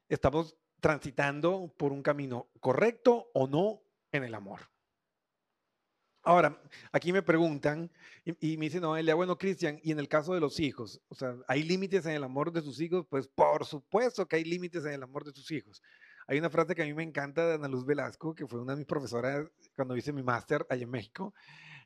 estamos 0.08 0.56
transitando 0.80 1.70
por 1.76 1.92
un 1.92 2.02
camino 2.02 2.48
correcto 2.60 3.28
o 3.34 3.46
no 3.46 3.82
en 4.10 4.24
el 4.24 4.34
amor. 4.34 4.60
Ahora, 6.22 6.58
aquí 6.90 7.12
me 7.12 7.20
preguntan 7.20 7.90
y, 8.24 8.56
me 8.56 8.64
dicen, 8.64 8.80
no, 8.80 8.96
Elia, 8.96 9.14
bueno, 9.14 9.36
Cristian, 9.36 9.78
y 9.82 9.92
en 9.92 9.98
el 9.98 10.08
caso 10.08 10.32
de 10.32 10.40
los 10.40 10.58
hijos, 10.58 11.02
o 11.08 11.14
sea, 11.14 11.36
¿hay 11.46 11.62
límites 11.62 12.06
en 12.06 12.12
el 12.12 12.24
amor 12.24 12.50
de 12.50 12.62
sus 12.62 12.80
hijos? 12.80 13.04
Pues 13.10 13.28
por 13.28 13.66
supuesto 13.66 14.26
que 14.26 14.36
hay 14.36 14.44
límites 14.44 14.86
en 14.86 14.92
el 14.94 15.02
amor 15.02 15.24
de 15.24 15.32
sus 15.32 15.50
hijos. 15.50 15.82
Hay 16.26 16.38
una 16.38 16.50
frase 16.50 16.74
que 16.74 16.82
a 16.82 16.86
mí 16.86 16.94
me 16.94 17.02
encanta 17.02 17.46
de 17.46 17.54
Ana 17.54 17.68
Luz 17.68 17.84
Velasco, 17.84 18.34
que 18.34 18.46
fue 18.46 18.60
una 18.60 18.72
de 18.72 18.78
mis 18.78 18.86
profesoras 18.86 19.46
cuando 19.76 19.96
hice 19.96 20.12
mi 20.12 20.22
máster 20.22 20.66
allá 20.70 20.82
en 20.82 20.90
México, 20.90 21.34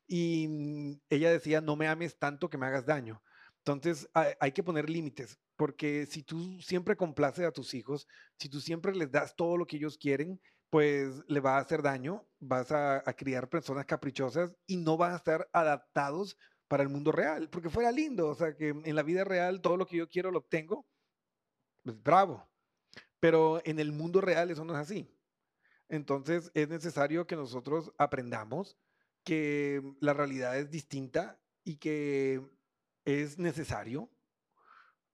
y 0.06 0.46
mm, 0.48 1.00
ella 1.10 1.30
decía, 1.30 1.60
no 1.60 1.76
me 1.76 1.88
ames 1.88 2.18
tanto 2.18 2.48
que 2.48 2.58
me 2.58 2.66
hagas 2.66 2.86
daño. 2.86 3.22
Entonces 3.58 4.08
hay, 4.14 4.52
que 4.52 4.62
poner 4.62 4.88
límites, 4.88 5.38
porque 5.56 6.06
si 6.06 6.22
tú 6.22 6.58
siempre 6.60 6.96
complaces 6.96 7.44
a 7.44 7.52
tus 7.52 7.74
hijos, 7.74 8.06
si 8.38 8.48
tú 8.48 8.60
siempre 8.60 8.94
les 8.94 9.10
das 9.10 9.36
todo 9.36 9.58
lo 9.58 9.66
que 9.66 9.76
ellos 9.76 9.98
quieren, 9.98 10.40
pues 10.70 11.22
le 11.28 11.40
va 11.40 11.56
a 11.56 11.60
hacer 11.60 11.82
daño, 11.82 12.26
vas 12.38 12.72
a, 12.72 13.02
criar 13.14 13.48
personas 13.50 13.84
caprichosas 13.84 14.54
y 14.66 14.78
no 14.78 14.96
van 14.96 15.12
a 15.12 15.16
estar 15.16 15.48
adaptados 15.52 16.38
para 16.66 16.82
el 16.82 16.88
mundo 16.88 17.12
real, 17.12 17.48
porque 17.50 17.68
fuera 17.68 17.92
lindo, 17.92 18.28
o 18.28 18.34
sea, 18.34 18.56
que 18.56 18.68
en 18.68 18.94
la 18.94 19.02
vida 19.02 19.24
real 19.24 19.60
todo 19.60 19.76
lo 19.76 19.86
que 19.86 19.96
yo 19.96 20.08
quiero 20.08 20.30
lo 20.30 20.38
obtengo, 20.38 20.86
pues 21.82 22.02
bravo, 22.02 22.48
pero 23.20 23.60
en 23.64 23.78
el 23.78 23.92
mundo 23.92 24.20
real 24.20 24.50
eso 24.50 24.64
no 24.64 24.74
es 24.74 24.80
así. 24.80 25.10
Entonces 25.88 26.50
es 26.54 26.68
necesario 26.68 27.26
que 27.26 27.36
nosotros 27.36 27.92
aprendamos 27.98 28.76
que 29.24 29.82
la 30.00 30.14
realidad 30.14 30.58
es 30.58 30.70
distinta 30.70 31.40
y 31.64 31.76
que 31.76 32.40
es 33.04 33.38
necesario 33.38 34.10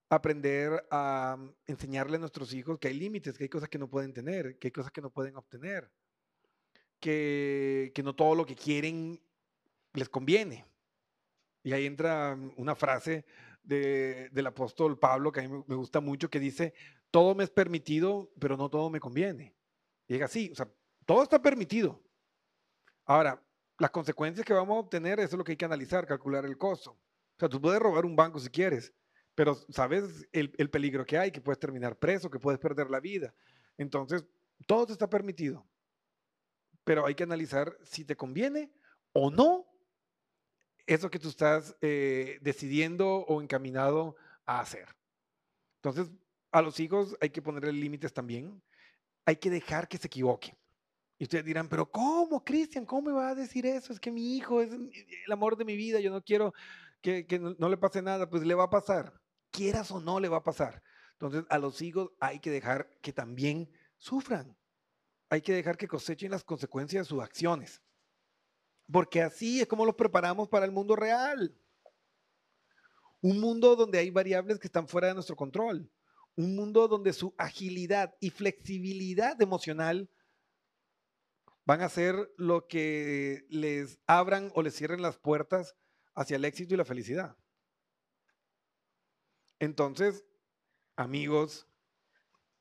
aprender 0.09 0.87
a 0.91 1.37
enseñarle 1.67 2.17
a 2.17 2.21
nuestros 2.21 2.53
hijos 2.55 2.79
que 2.79 2.89
hay 2.89 2.95
límites, 2.95 3.37
que 3.37 3.45
hay 3.45 3.49
cosas 3.49 3.69
que 3.69 3.79
no 3.79 3.89
pueden 3.89 4.13
tener, 4.13 4.59
que 4.59 4.69
hay 4.69 4.73
cosas 4.73 4.93
que 4.93 5.01
no 5.01 5.11
pueden 5.11 5.37
obtener, 5.37 5.91
que, 7.01 7.93
que 7.95 8.03
no 8.03 8.15
todo 8.15 8.35
lo 8.35 8.47
que 8.47 8.55
quieren 8.55 9.21
les 9.93 10.09
conviene. 10.09 10.67
Y 11.63 11.73
ahí 11.73 11.87
entra 11.87 12.39
una 12.57 12.75
frase 12.75 13.25
de, 13.63 14.29
del 14.31 14.47
apóstol 14.47 14.99
Pablo 14.99 15.33
que 15.33 15.41
a 15.41 15.49
mí 15.49 15.65
me 15.67 15.75
gusta 15.75 16.01
mucho, 16.01 16.29
que 16.29 16.39
dice, 16.39 16.75
todo 17.15 17.33
me 17.37 17.45
es 17.45 17.51
permitido, 17.51 18.29
pero 18.41 18.57
no 18.57 18.69
todo 18.69 18.91
me 18.91 18.99
conviene. 18.99 19.55
Y 20.09 20.17
es 20.17 20.23
así, 20.23 20.51
o 20.51 20.57
sea, 20.57 20.69
todo 21.07 21.23
está 21.23 21.41
permitido. 21.41 22.03
Ahora, 23.05 23.41
las 23.79 23.93
consecuencias 23.93 24.45
que 24.45 24.53
vamos 24.53 24.75
a 24.75 24.81
obtener, 24.81 25.21
eso 25.21 25.37
es 25.37 25.39
lo 25.39 25.45
que 25.45 25.53
hay 25.53 25.57
que 25.57 25.65
analizar, 25.65 26.09
calcular 26.09 26.45
el 26.45 26.59
costo. 26.59 26.91
O 26.91 27.39
sea, 27.39 27.49
tú 27.49 27.61
puedes 27.61 27.79
robar 27.79 28.05
un 28.05 28.17
banco 28.17 28.41
si 28.41 28.49
quieres, 28.49 28.93
pero 29.37 29.55
sabes 29.69 30.27
el, 30.33 30.51
peligro 30.71 31.07
que 31.07 31.17
hay, 31.17 31.31
que 31.31 31.41
puedes 31.41 31.61
terminar 31.61 31.97
preso, 31.97 32.29
que 32.29 32.41
puedes 32.41 32.59
perder 32.59 32.91
la 32.91 32.99
vida. 32.99 33.33
Entonces, 33.79 34.25
todo 34.67 34.93
está 34.93 35.09
permitido, 35.09 35.65
pero 36.83 37.07
hay 37.07 37.15
que 37.15 37.23
analizar 37.23 37.79
si 37.85 38.05
te 38.05 38.17
conviene 38.17 38.73
o 39.13 39.31
no 39.31 39.73
eso 40.85 41.09
que 41.09 41.21
tú 41.21 41.29
estás 41.29 41.77
eh, 41.81 42.41
decidiendo 42.41 43.19
o 43.19 43.41
encaminado 43.41 44.17
a 44.47 44.59
hacer. 44.59 44.89
Entonces, 45.77 46.11
a 46.55 46.63
los 46.63 46.79
hijos 46.79 47.17
hay 47.21 47.31
que 47.31 47.43
ponerle 47.43 47.73
límites 47.73 48.13
también. 48.13 48.63
Hay 49.27 49.37
que 49.37 49.51
dejar 49.51 49.89
que 49.89 49.99
se 49.99 50.07
equivoque. 50.07 50.57
Y 51.19 51.25
ustedes 51.25 51.45
dirán, 51.45 51.69
pero 51.69 51.91
¿cómo, 51.91 52.45
Cristian? 52.45 52.87
¿Cómo 52.87 53.11
me 53.11 53.13
va 53.13 53.31
a 53.31 53.35
decir 53.35 53.67
eso? 53.67 53.93
Es 53.93 53.99
que 53.99 54.13
mi 54.13 54.37
hijo 54.37 54.63
es 54.63 54.73
el 54.73 55.33
amor 55.33 55.57
de 55.57 55.65
mi 55.65 55.77
vida, 55.77 55.99
yo 55.99 56.11
no 56.11 56.23
quiero 56.23 56.55
que, 57.01 57.27
no, 57.59 57.69
le 57.69 57.77
pase 57.77 58.03
nada. 58.03 58.31
Pues 58.31 58.45
le 58.45 58.55
va 58.55 58.65
a 58.65 58.71
pasar 58.71 59.13
quieras 59.51 59.91
o 59.91 60.01
no, 60.01 60.21
le 60.21 60.29
va 60.29 60.39
a 60.39 60.43
pasar. 60.45 60.81
Entonces, 61.13 61.45
a 61.49 61.59
los 61.59 61.83
hijos 61.83 62.11
hay 62.21 62.39
que 62.41 62.51
dejar 62.51 62.89
que 63.01 63.13
también 63.13 63.71
sufran. 63.97 64.57
hay 65.31 65.41
que 65.43 65.55
dejar 65.55 65.77
que 65.77 65.89
cosechen 65.89 66.31
las 66.31 66.45
consecuencias 66.45 67.07
de 67.07 67.09
sus 67.09 67.23
acciones. 67.23 67.83
Porque 68.93 69.23
así 69.23 69.61
es 69.61 69.67
como 69.67 69.85
los 69.85 69.97
preparamos 69.97 70.49
para 70.49 70.67
el 70.67 70.73
mundo 70.73 70.95
real. 70.95 71.57
Un 73.21 73.41
mundo 73.41 73.75
donde 73.75 73.99
hay 73.99 74.11
variables 74.11 74.61
que 74.61 74.69
están 74.69 74.87
fuera 74.87 75.09
de 75.09 75.15
nuestro 75.15 75.35
control. 75.35 75.91
Un 76.37 76.57
mundo 76.57 76.89
donde 76.89 77.13
su 77.13 77.35
agilidad 77.39 78.17
y 78.21 78.31
flexibilidad 78.31 79.41
emocional 79.41 80.11
van 81.65 81.81
a 81.81 81.89
ser 81.89 82.33
lo 82.37 82.67
que 82.67 83.47
les 83.49 83.99
abran 84.07 84.51
o 84.55 84.63
les 84.63 84.75
cierren 84.75 85.03
las 85.03 85.17
puertas 85.17 85.75
hacia 86.15 86.37
el 86.37 86.45
éxito 86.45 86.75
y 86.75 86.77
la 86.77 86.85
felicidad. 86.85 87.37
Entonces, 89.59 90.25
amigos, 90.97 91.69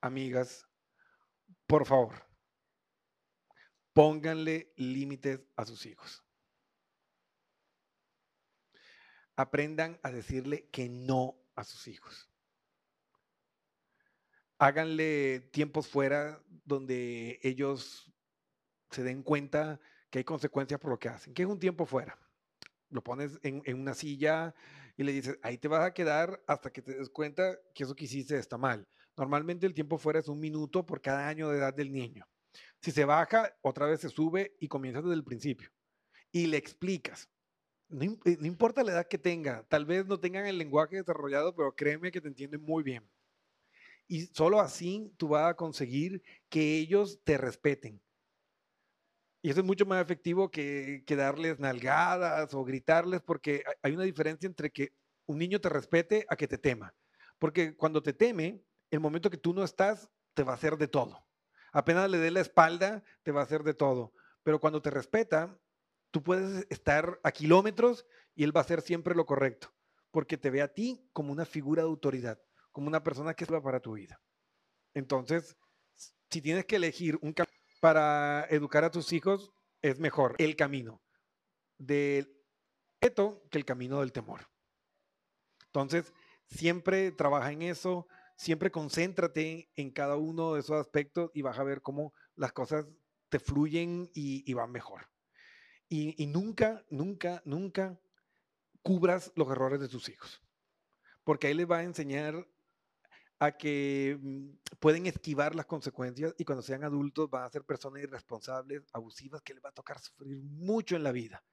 amigas, 0.01 0.68
por 1.68 1.86
favor, 1.86 2.13
pónganle 3.94 4.74
límites 4.77 5.42
a 5.56 5.65
sus 5.65 5.86
hijos. 5.86 6.24
Aprendan 9.36 10.00
a 10.03 10.12
decirle 10.12 10.70
que 10.70 10.89
no 10.89 11.36
a 11.56 11.63
sus 11.63 11.88
hijos. 11.88 12.33
Háganle 14.63 15.41
tiempos 15.51 15.89
fuera 15.89 16.41
donde 16.63 17.38
ellos 17.43 18.10
se 18.91 19.03
den 19.03 19.22
cuenta 19.22 19.82
que 20.10 20.20
hay 20.20 20.24
consecuencias 20.24 20.79
por 20.79 20.89
lo 20.89 20.98
que 20.98 21.10
hacen. 21.10 21.34
¿Qué 21.34 21.41
es 21.41 21.50
un 21.50 21.60
tiempo 21.60 21.86
fuera? 21.86 22.17
Lo 22.89 23.03
pones 23.03 23.38
en, 23.43 23.62
una 23.77 23.93
silla 23.93 24.55
y 24.96 25.03
le 25.03 25.12
dices, 25.12 25.38
ahí 25.43 25.58
te 25.58 25.67
vas 25.67 25.86
a 25.86 25.93
quedar 25.93 26.41
hasta 26.48 26.72
que 26.72 26.82
te 26.82 26.93
des 26.93 27.10
cuenta 27.10 27.60
que 27.75 27.84
eso 27.84 27.93
que 27.93 28.05
hiciste 28.05 28.38
está 28.38 28.58
mal. 28.58 28.88
Normalmente 29.17 29.65
el 29.65 29.74
tiempo 29.74 29.98
fuera 29.98 30.20
es 30.20 30.29
un 30.29 30.39
minuto 30.39 30.86
por 30.86 31.01
cada 31.01 31.27
año 31.27 31.50
de 31.50 31.58
edad 31.58 31.74
del 31.74 31.91
niño. 31.91 32.25
Si 32.79 32.91
se 32.91 33.03
baja, 33.03 33.53
otra 33.63 33.86
vez 33.86 34.00
se 34.00 34.08
sube 34.08 34.55
y 34.62 34.70
comienza 34.70 35.01
desde 35.01 35.15
el 35.15 35.25
principio. 35.25 35.72
Y 36.32 36.48
le 36.48 36.55
explicas. 36.55 37.27
No, 37.89 38.05
eh, 38.05 38.38
no, 38.39 38.48
importa 38.48 38.82
la 38.82 38.93
edad 38.93 39.08
que 39.10 39.17
tenga, 39.17 39.65
tal 39.67 39.86
vez 39.86 40.05
no 40.05 40.22
tengan 40.22 40.46
el 40.46 40.58
lenguaje 40.58 40.96
desarrollado, 40.96 41.53
pero 41.53 41.75
créeme 41.75 42.13
que 42.13 42.22
te 42.22 42.29
entienden 42.29 42.62
muy 42.62 42.82
bien. 42.82 43.03
Y 44.08 44.28
solo 44.28 44.60
así 44.60 45.14
tú 45.18 45.30
vas 45.30 45.50
a 45.50 45.56
conseguir 45.56 46.22
que 46.50 46.78
ellos 46.78 47.20
te 47.24 47.38
respeten. 47.38 48.02
Y 49.42 49.50
eso 49.50 49.60
es 49.60 49.66
mucho 49.66 49.86
más 49.86 50.02
efectivo 50.02 50.50
que, 50.50 51.04
que 51.06 51.16
darles 51.16 51.60
nalgadas 51.60 52.54
o 52.54 52.64
gritarles, 52.64 53.22
porque 53.22 53.64
hay 53.82 53.94
una 53.94 54.04
diferencia 54.04 54.48
entre 54.48 54.72
que 54.72 54.94
un 55.26 55.38
niño 55.38 55.60
te 55.60 55.70
respete 55.70 56.26
a 56.30 56.36
que 56.36 56.48
te 56.48 56.58
tema. 56.58 56.94
Porque 57.40 57.76
cuando 57.76 58.02
te 58.02 58.14
teme, 58.14 58.64
el 58.90 59.00
momento 59.00 59.30
que 59.30 59.38
tú 59.38 59.54
no 59.54 59.64
estás, 59.64 60.10
te 60.34 60.44
va 60.44 60.54
a 60.54 60.56
hacer 60.56 60.78
de 60.78 60.88
todo. 60.88 61.26
Apenas 61.72 62.10
le 62.10 62.20
dé 62.20 62.32
la 62.32 62.42
espalda, 62.42 63.04
te 63.24 63.32
va 63.32 63.42
a 63.42 63.44
hacer 63.44 63.64
de 63.64 63.74
todo. 63.74 64.14
Pero 64.44 64.60
cuando 64.60 64.82
te 64.82 64.92
respeta, 64.92 65.58
tú 66.12 66.22
puedes 66.22 66.68
estar 66.70 67.20
a 67.24 67.32
kilómetros 67.32 68.06
y 68.36 68.44
él 68.44 68.56
va 68.56 68.62
a 68.62 68.64
hacer 68.64 68.82
siempre 68.82 69.16
lo 69.16 69.26
correcto, 69.26 69.74
porque 70.12 70.38
te 70.38 70.52
ve 70.52 70.62
a 70.62 70.74
ti 70.74 71.10
como 71.12 71.32
una 71.32 71.46
figura 71.46 71.82
de 71.82 71.90
autoridad, 71.90 72.40
como 72.74 72.88
una 72.88 73.01
persona 73.01 73.34
que 73.34 73.46
es 73.46 73.50
para 73.50 73.80
tu 73.80 73.94
vida. 73.94 74.20
Entonces, 74.94 75.56
si 76.30 76.42
tienes 76.42 76.65
que 76.65 76.75
elegir 76.75 77.18
un 77.22 77.32
camino 77.32 77.58
para 77.80 78.46
educar 78.50 78.84
a 78.84 78.92
tus 78.92 79.13
hijos, 79.13 79.53
es 79.82 80.00
mejor 80.00 80.36
el 80.39 80.56
camino 80.56 81.01
del 81.77 82.25
respeto 83.00 83.44
que 83.50 83.58
el 83.58 83.65
camino 83.65 84.00
del 84.00 84.12
temor. 84.12 84.50
Entonces, 85.68 86.13
siempre 86.48 87.12
trabaja 87.12 87.51
en 87.51 87.62
eso, 87.62 88.08
siempre 88.36 88.72
concéntrate 88.72 89.70
en 89.75 89.92
cada 89.92 90.15
uno 90.18 90.53
de 90.53 90.62
esos 90.62 90.80
aspectos 90.80 91.32
y 91.34 91.42
vas 91.42 91.60
a 91.60 91.63
ver 91.63 91.82
cómo 91.82 92.13
las 92.36 92.53
cosas 92.53 92.86
te 93.30 93.39
fluyen 93.39 94.10
y, 94.13 94.53
van 94.53 94.72
mejor. 94.72 95.10
Y, 95.89 96.22
y, 96.22 96.27
nunca, 96.27 96.86
nunca, 96.89 97.42
nunca 97.46 98.00
cubras 98.82 99.32
los 99.36 99.50
errores 99.50 99.80
de 99.80 99.88
tus 99.88 100.10
hijos, 100.10 100.42
porque 101.24 101.48
ahí 101.48 101.54
les 101.54 101.69
va 101.69 101.78
a 101.78 101.84
enseñar 101.84 102.48
a 103.45 103.51
que 103.58 104.17
mm, 104.21 104.77
pueden 104.79 105.06
esquivar 105.06 105.53
las 105.53 105.65
consecuencias 105.65 106.34
y 106.38 106.45
cuando 106.45 106.62
sean 106.62 106.84
adultos 106.84 107.29
van 107.29 107.43
a 107.43 107.49
ser 107.49 107.63
personas 107.63 108.01
irresponsables, 108.01 108.84
abusivas, 108.93 109.41
que 109.41 109.53
les 109.53 109.63
va 109.63 109.69
a 109.69 109.73
tocar 109.73 109.99
sufrir 109.99 110.38
mucho 110.38 110.95
en 110.95 111.03
la 111.03 111.12
vida. 111.12 111.43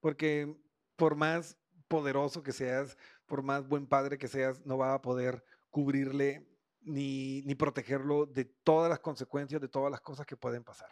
Porque 0.00 0.56
por 0.96 1.16
más 1.16 1.56
poderoso 1.88 2.42
que 2.42 2.52
seas, 2.52 2.96
por 3.26 3.42
más 3.42 3.66
buen 3.66 3.86
padre 3.86 4.16
que 4.16 4.28
seas, 4.28 4.64
no 4.64 4.78
va 4.78 4.94
a 4.94 5.02
poder 5.02 5.44
cubrirle 5.70 6.48
ni, 6.82 7.42
ni, 7.42 7.54
protegerlo 7.54 8.26
de 8.26 8.44
todas 8.44 8.88
las 8.88 9.00
consecuencias, 9.00 9.60
de 9.60 9.68
todas 9.68 9.90
las 9.90 10.00
cosas 10.00 10.26
que 10.26 10.36
pueden 10.36 10.62
pasar. 10.62 10.90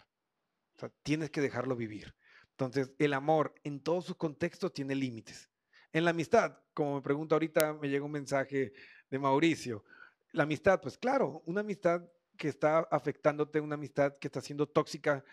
O 0.74 0.80
sea, 0.80 0.90
tienes 1.02 1.30
que 1.30 1.40
dejarlo 1.40 1.76
vivir. 1.76 2.14
Entonces, 2.50 2.92
el 2.98 3.12
amor 3.12 3.54
en 3.62 3.80
todos 3.80 4.06
sus 4.06 4.16
contextos 4.16 4.72
tiene 4.72 4.94
límites. 4.94 5.50
En 5.92 6.04
la 6.04 6.10
amistad, 6.10 6.58
como 6.74 6.96
me 6.96 7.02
pregunta 7.02 7.34
ahorita, 7.34 7.74
me 7.74 7.88
llega 7.88 8.04
un 8.04 8.12
mensaje 8.12 8.72
de 9.10 9.18
Mauricio. 9.18 9.84
La 10.32 10.44
amistad, 10.44 10.80
pues 10.80 10.98
claro, 10.98 11.42
una 11.46 11.60
amistad 11.60 12.02
que 12.36 12.48
está 12.48 12.80
afectándote, 12.90 13.60
una 13.60 13.74
amistad 13.74 14.16
que 14.18 14.28
está 14.28 14.40
siendo 14.40 14.66
tóxica, 14.66 15.24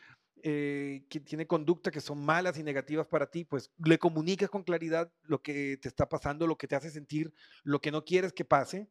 eh, 0.44 1.06
que 1.10 1.20
tiene 1.20 1.48
conducta 1.48 1.92
que 1.92 2.02
son 2.02 2.24
malas 2.24 2.58
y 2.58 2.64
negativas 2.64 3.08
para 3.08 3.30
ti, 3.30 3.44
pues 3.46 3.72
le 3.84 3.98
comunicas 3.98 4.50
con 4.50 4.64
claridad 4.64 5.12
lo 5.24 5.42
que 5.42 5.78
te 5.82 5.88
está 5.88 6.08
pasando, 6.08 6.48
lo 6.48 6.58
que 6.58 6.68
te 6.68 6.76
hace 6.76 6.90
sentir, 6.90 7.34
lo 7.64 7.82
que 7.82 7.92
no 7.92 8.06
quieres 8.06 8.32
que 8.34 8.46
pase 8.46 8.90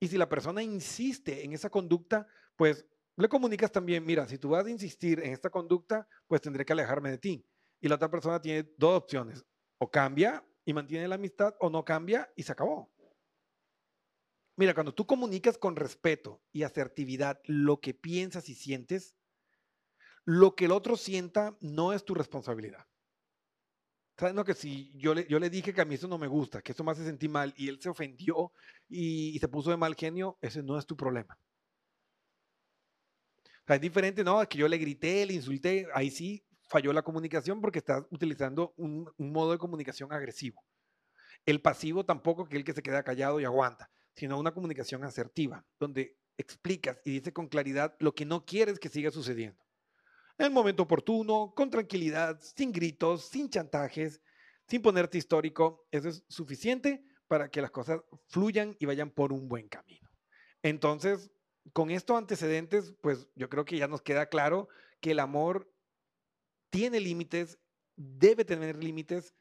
y 0.00 0.08
si 0.08 0.16
la 0.16 0.28
persona 0.28 0.62
insiste 0.62 1.44
en 1.44 1.52
esa 1.52 1.68
conducta, 1.68 2.26
pues 2.56 2.86
le 3.16 3.28
comunicas 3.28 3.70
también, 3.70 4.04
mira, 4.04 4.26
si 4.26 4.38
tú 4.38 4.48
vas 4.48 4.64
a 4.64 4.70
insistir 4.70 5.20
en 5.20 5.34
esta 5.34 5.50
conducta, 5.50 6.08
pues 6.26 6.40
tendré 6.40 6.64
que 6.64 6.72
alejarme 6.72 7.10
de 7.10 7.18
ti. 7.18 7.46
Y 7.82 7.88
la 7.88 7.96
otra 7.96 8.10
persona 8.10 8.40
tiene 8.40 8.68
dos 8.78 8.96
opciones, 8.96 9.44
o 9.78 9.90
cambia 9.90 10.42
y 10.64 10.72
mantiene 10.72 11.06
la 11.06 11.16
amistad, 11.16 11.54
o 11.60 11.68
no 11.68 11.84
cambia 11.84 12.32
y 12.34 12.42
se 12.42 12.52
acabó. 12.52 12.90
Mira, 14.60 14.74
cuando 14.74 14.92
tú 14.92 15.06
comunicas 15.06 15.56
con 15.56 15.74
respeto 15.74 16.42
y 16.52 16.64
asertividad 16.64 17.40
lo 17.46 17.80
que 17.80 17.94
piensas 17.94 18.50
y 18.50 18.54
sientes, 18.54 19.16
lo 20.26 20.54
que 20.54 20.66
el 20.66 20.72
otro 20.72 20.98
sienta 20.98 21.56
no 21.62 21.94
es 21.94 22.04
tu 22.04 22.14
responsabilidad. 22.14 22.86
¿Sabes? 24.18 24.44
que 24.44 24.52
si 24.52 24.92
yo 24.98 25.14
le, 25.14 25.48
dije 25.48 25.72
que 25.72 25.80
a 25.80 25.86
mí 25.86 25.94
eso 25.94 26.08
no 26.08 26.18
me 26.18 26.26
gusta, 26.26 26.60
que 26.60 26.72
eso 26.72 26.84
me 26.84 26.90
hace 26.92 27.06
sentir 27.06 27.30
mal 27.30 27.54
y 27.56 27.68
él 27.68 27.80
se 27.80 27.88
ofendió 27.88 28.52
y, 28.86 29.38
se 29.38 29.48
puso 29.48 29.70
de 29.70 29.78
mal 29.78 29.94
genio, 29.94 30.36
ese 30.42 30.62
no 30.62 30.76
es 30.76 30.84
tu 30.84 30.94
problema. 30.94 31.38
O 33.42 33.66
sea, 33.66 33.76
es 33.76 33.80
diferente, 33.80 34.22
¿no? 34.22 34.46
Que 34.46 34.58
yo 34.58 34.68
le 34.68 34.76
grité, 34.76 35.24
le 35.24 35.32
insulté, 35.32 35.88
ahí 35.94 36.10
sí 36.10 36.44
falló 36.68 36.92
la 36.92 37.00
comunicación 37.00 37.62
porque 37.62 37.78
estás 37.78 38.04
utilizando 38.10 38.74
un, 38.76 39.10
un 39.16 39.32
modo 39.32 39.52
de 39.52 39.58
comunicación 39.58 40.12
agresivo. 40.12 40.62
El 41.46 41.62
pasivo 41.62 42.04
tampoco 42.04 42.46
que 42.46 42.58
el 42.58 42.64
que 42.64 42.74
se 42.74 42.82
queda 42.82 43.02
callado 43.02 43.40
y 43.40 43.46
aguanta, 43.46 43.90
sino 44.16 44.38
una 44.38 44.52
comunicación 44.52 45.04
asertiva, 45.04 45.64
donde 45.78 46.18
explicas 46.36 47.00
y 47.04 47.12
dices 47.12 47.32
con 47.32 47.48
claridad 47.48 47.96
lo 47.98 48.14
que 48.14 48.24
no 48.24 48.44
quieres 48.44 48.78
que 48.78 48.88
siga 48.88 49.10
sucediendo 49.10 49.62
en 50.40 50.46
el 50.46 50.52
momento 50.52 50.84
oportuno, 50.84 51.52
con 51.54 51.68
tranquilidad, 51.68 52.40
sin 52.40 52.72
gritos, 52.72 53.26
sin 53.28 53.50
chantajes, 53.50 54.22
sin 54.66 54.80
ponerte 54.80 55.18
histórico. 55.18 55.86
Eso 55.90 56.08
es 56.08 56.24
suficiente 56.30 57.04
para 57.28 57.50
que 57.50 57.60
las 57.60 57.70
cosas 57.70 58.00
fluyan 58.28 58.74
y 58.80 58.86
vayan 58.86 59.10
por 59.10 59.34
un 59.34 59.48
buen 59.48 59.68
camino. 59.68 60.08
Entonces, 60.62 61.30
con 61.74 61.90
estos 61.90 62.16
antecedentes, 62.16 62.94
pues 63.02 63.28
yo 63.34 63.50
creo 63.50 63.66
que 63.66 63.76
ya 63.76 63.86
nos 63.86 64.00
queda 64.00 64.30
claro 64.30 64.70
que 65.02 65.10
el 65.10 65.18
amor 65.18 65.70
tiene 66.70 67.00
límites, 67.00 67.58
debe 67.96 68.46
tener 68.46 68.82
límites, 68.82 69.34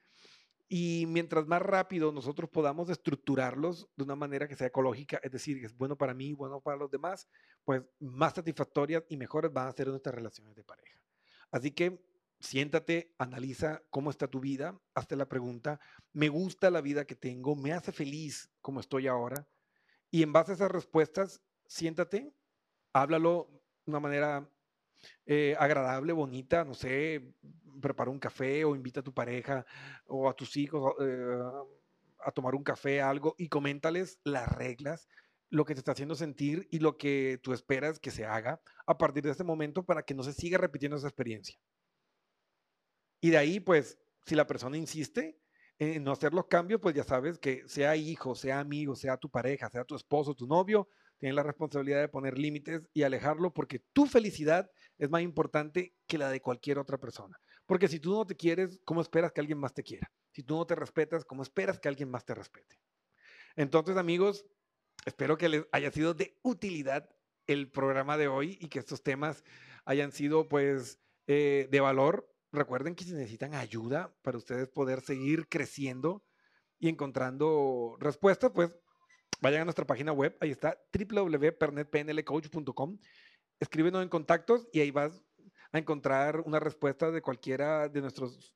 y 0.71 1.05
mientras 1.08 1.47
más 1.47 1.63
rápido 1.63 2.12
nosotros 2.12 2.47
podamos 2.47 2.89
estructurarlos 2.91 3.89
de 3.95 4.03
una 4.03 4.15
manera 4.15 4.47
que 4.47 4.55
sea 4.55 4.67
ecológica, 4.67 5.19
es 5.23 5.32
decir, 5.32 5.60
que 5.60 5.65
es 5.65 5.75
bueno 5.75 5.97
para 5.97 6.13
mí, 6.13 6.34
bueno 6.34 6.62
para 6.62 6.77
los 6.77 6.91
demás, 6.91 7.27
pues 7.65 7.82
más 7.99 8.34
satisfactorias 8.34 9.03
y 9.10 9.17
mejores 9.17 9.51
van 9.51 9.67
a 9.67 9.71
ser 9.71 9.88
nuestras 9.88 10.13
relaciones 10.13 10.55
de 10.55 10.63
pareja. 10.63 11.01
Así 11.51 11.71
que 11.71 12.05
siéntate, 12.39 13.15
analiza 13.17 13.82
cómo 13.89 14.12
está 14.12 14.27
tu 14.27 14.39
vida, 14.39 14.79
hazte 14.93 15.15
la 15.15 15.27
pregunta, 15.27 15.79
¿me 16.13 16.29
gusta 16.29 16.69
la 16.69 16.82
vida 16.82 17.05
que 17.05 17.15
tengo? 17.15 17.55
¿Me 17.55 17.73
hace 17.73 17.91
feliz 17.91 18.51
como 18.62 18.79
estoy 18.79 19.08
ahora? 19.08 19.49
Y 20.12 20.21
en 20.21 20.32
base 20.32 20.51
a 20.51 20.55
esas 20.55 20.71
respuestas, 20.71 21.41
siéntate, 21.65 22.32
háblalo 22.93 23.49
de 23.86 23.91
una 23.91 23.99
manera 23.99 24.47
eh, 25.25 25.55
agradable, 25.59 26.13
bonita, 26.13 26.63
no 26.65 26.73
sé, 26.73 27.33
prepara 27.81 28.12
un 28.12 28.19
café 28.19 28.65
o 28.65 28.75
invita 28.75 28.99
a 28.99 29.03
tu 29.03 29.13
pareja 29.13 29.65
o 30.07 30.29
a 30.29 30.33
tus 30.33 30.57
hijos 30.57 30.93
eh, 31.01 31.39
a 32.19 32.31
tomar 32.31 32.55
un 32.55 32.63
café, 32.63 33.01
algo, 33.01 33.35
y 33.38 33.47
coméntales 33.47 34.19
las 34.23 34.51
reglas, 34.51 35.07
lo 35.49 35.65
que 35.65 35.73
te 35.73 35.79
está 35.79 35.93
haciendo 35.93 36.15
sentir 36.15 36.67
y 36.69 36.79
lo 36.79 36.97
que 36.97 37.39
tú 37.41 37.53
esperas 37.53 37.99
que 37.99 38.12
se 38.12 38.25
haga 38.25 38.62
a 38.85 38.97
partir 38.97 39.23
de 39.23 39.31
este 39.31 39.43
momento 39.43 39.83
para 39.85 40.03
que 40.03 40.13
no 40.13 40.23
se 40.23 40.33
siga 40.33 40.57
repitiendo 40.57 40.97
esa 40.97 41.07
experiencia. 41.07 41.59
Y 43.21 43.31
de 43.31 43.38
ahí, 43.38 43.59
pues, 43.59 43.97
si 44.25 44.35
la 44.35 44.47
persona 44.47 44.77
insiste 44.77 45.39
en 45.79 46.03
no 46.03 46.12
hacer 46.12 46.33
los 46.33 46.47
cambios, 46.47 46.81
pues 46.81 46.93
ya 46.95 47.03
sabes 47.03 47.39
que 47.39 47.67
sea 47.67 47.95
hijo, 47.95 48.35
sea 48.35 48.59
amigo, 48.59 48.95
sea 48.95 49.17
tu 49.17 49.29
pareja, 49.29 49.69
sea 49.69 49.85
tu 49.85 49.95
esposo, 49.95 50.35
tu 50.35 50.45
novio, 50.45 50.89
tienes 51.19 51.36
la 51.36 51.43
responsabilidad 51.43 51.99
de 51.99 52.08
poner 52.08 52.38
límites 52.38 52.82
y 52.93 53.03
alejarlo 53.03 53.53
porque 53.53 53.79
tu 53.93 54.08
felicidad 54.08 54.71
es 54.97 55.10
más 55.10 55.21
importante 55.21 55.93
que 56.08 56.17
la 56.17 56.29
de 56.29 56.41
cualquier 56.41 56.79
otra 56.79 56.97
persona. 56.97 57.38
Porque 57.65 57.88
si 57.88 57.99
tú 57.99 58.12
no 58.13 58.25
te 58.25 58.36
quieres, 58.36 58.79
¿cómo 58.86 59.01
esperas 59.01 59.32
que 59.32 59.41
alguien 59.41 59.60
más 59.60 59.73
te 59.73 59.84
quiera? 59.84 60.12
Si 60.32 60.43
tú 60.43 60.58
no 60.58 60.65
te 60.65 60.75
respetas, 60.75 61.25
¿cómo 61.25 61.43
esperas 61.43 61.79
que 61.79 61.88
alguien 61.88 62.10
más 62.10 62.25
te 62.25 62.34
respete? 62.34 62.79
Entonces, 63.55 63.97
amigos, 63.97 64.45
espero 65.05 65.38
que 65.38 65.49
les 65.49 65.65
haya 65.71 65.91
sido 65.91 66.13
de 66.13 66.39
utilidad 66.41 67.10
el 67.47 67.69
programa 67.69 68.17
de 68.17 68.27
hoy 68.27 68.58
y 68.62 68.69
que 68.69 68.79
estos 68.79 69.03
temas 69.03 69.43
hayan 69.86 70.12
sido, 70.12 70.47
pues, 70.47 70.99
eh, 71.27 71.67
de 71.69 71.79
valor. 71.79 72.34
Recuerden 72.51 72.95
que 72.95 73.03
si 73.03 73.13
necesitan 73.13 73.53
ayuda 73.53 74.15
para 74.21 74.38
ustedes 74.38 74.69
poder 74.69 75.01
seguir 75.01 75.47
creciendo 75.47 76.23
y 76.79 76.89
encontrando 76.89 77.97
respuestas, 77.99 78.51
pues 78.53 78.73
vayan 79.41 79.62
a 79.62 79.65
nuestra 79.65 79.86
página 79.86 80.12
web, 80.12 80.36
ahí 80.39 80.52
está 80.52 80.78
www.pernetpnlcoach.com. 80.93 82.97
Escríbenos 83.60 84.04
en 84.04 84.10
contactos 84.10 84.67
y 84.71 84.80
ahí 84.80 84.91
vas 84.91 85.23
a 85.71 85.78
encontrar 85.78 86.41
una 86.41 86.60
respuesta 86.60 87.12
de 87.12 87.21
cualquiera 87.21 87.89
de 87.89 88.02
nuestros 88.02 88.56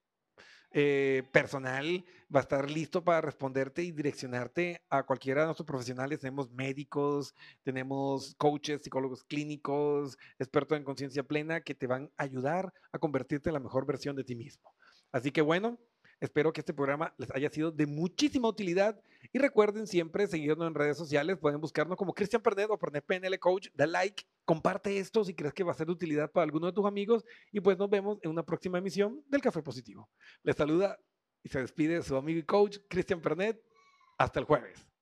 eh, 0.76 1.22
personal 1.32 2.04
va 2.36 2.40
a 2.40 2.42
estar 2.42 2.68
listo 2.68 3.04
para 3.04 3.22
responderte 3.22 3.84
y 3.84 3.92
direccionarte 3.92 4.84
a 4.90 5.04
cualquiera 5.04 5.42
de 5.42 5.46
nuestros 5.46 5.68
profesionales. 5.68 6.20
Tenemos 6.20 6.50
médicos, 6.50 7.36
tenemos 7.62 8.34
coaches, 8.40 8.82
psicólogos 8.82 9.24
clínicos, 9.24 10.18
expertos 10.40 10.80
en 10.80 10.84
conciencia 10.84 11.22
plena 11.22 11.62
que 11.62 11.76
te 11.76 11.86
van 11.86 12.12
a 12.18 12.24
ayudar 12.24 12.74
a 12.92 12.98
convertirte 12.98 13.50
en 13.50 13.54
la 13.54 13.60
mejor 13.60 13.86
versión 13.86 14.16
de 14.16 14.24
ti 14.24 14.36
mismo. 14.36 14.74
Así 15.12 15.32
que 15.32 15.42
bueno, 15.42 15.78
Espero 16.20 16.54
que 16.54 16.62
este 16.62 16.74
programa 16.74 17.14
les 17.18 17.30
haya 17.32 17.50
sido 17.50 17.72
de 17.72 17.86
muchísima 17.86 18.48
utilidad 18.48 19.00
y 19.32 19.40
recuerden 19.40 19.88
siempre 19.88 20.28
seguirnos 20.28 20.68
en 20.68 20.76
redes 20.76 20.98
sociales. 20.98 21.38
Pueden 21.38 21.60
buscarnos 21.60 21.98
como 21.98 22.14
Cristian 22.14 22.42
Pernet 22.42 22.70
o 22.70 22.78
Pernet 22.78 23.06
PNL 23.06 23.38
Coach. 23.40 23.70
Da 23.74 23.86
like, 23.86 24.24
comparte 24.46 24.98
esto 24.98 25.24
si 25.24 25.34
crees 25.34 25.54
que 25.54 25.64
va 25.64 25.72
a 25.72 25.76
ser 25.76 25.88
de 25.88 25.94
utilidad 25.94 26.32
para 26.32 26.46
alguno 26.46 26.68
de 26.68 26.74
tus 26.74 26.86
amigos 26.86 27.26
y 27.52 27.60
pues 27.60 27.78
nos 27.78 27.90
vemos 27.90 28.20
en 28.22 28.32
una 28.32 28.44
próxima 28.44 28.78
emisión 28.78 29.24
del 29.28 29.42
Café 29.42 29.62
Positivo. 29.62 30.10
Les 30.44 30.56
saluda 30.56 30.98
y 31.44 31.50
se 31.50 31.60
despide 31.60 32.02
su 32.02 32.16
amigo 32.16 32.40
y 32.40 32.44
coach 32.44 32.78
Cristian 32.88 33.22
Pernet. 33.22 33.62
Hasta 34.18 34.40
el 34.40 34.46
jueves. 34.46 34.93